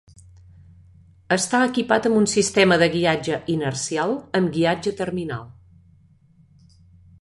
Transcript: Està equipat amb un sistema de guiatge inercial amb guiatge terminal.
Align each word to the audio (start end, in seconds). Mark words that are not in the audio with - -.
Està 1.35 1.59
equipat 1.65 2.09
amb 2.11 2.19
un 2.23 2.25
sistema 2.33 2.79
de 2.85 2.89
guiatge 2.95 3.39
inercial 3.59 4.17
amb 4.41 4.53
guiatge 4.57 4.99
terminal. 5.05 5.49